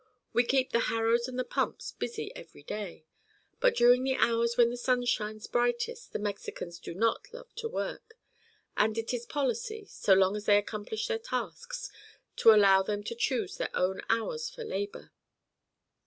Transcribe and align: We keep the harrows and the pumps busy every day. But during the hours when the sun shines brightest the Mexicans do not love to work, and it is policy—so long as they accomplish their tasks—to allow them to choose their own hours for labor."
We 0.33 0.43
keep 0.43 0.71
the 0.71 0.79
harrows 0.89 1.27
and 1.27 1.37
the 1.37 1.43
pumps 1.45 1.91
busy 1.91 2.35
every 2.35 2.63
day. 2.63 3.05
But 3.59 3.75
during 3.75 4.03
the 4.03 4.15
hours 4.15 4.57
when 4.57 4.71
the 4.71 4.75
sun 4.75 5.05
shines 5.05 5.45
brightest 5.45 6.11
the 6.11 6.17
Mexicans 6.17 6.79
do 6.79 6.95
not 6.95 7.31
love 7.31 7.53
to 7.57 7.69
work, 7.69 8.17
and 8.75 8.97
it 8.97 9.13
is 9.13 9.27
policy—so 9.27 10.11
long 10.15 10.35
as 10.35 10.45
they 10.45 10.57
accomplish 10.57 11.05
their 11.05 11.19
tasks—to 11.19 12.51
allow 12.51 12.81
them 12.81 13.03
to 13.03 13.13
choose 13.13 13.57
their 13.57 13.69
own 13.75 14.01
hours 14.09 14.49
for 14.49 14.63
labor." 14.63 15.11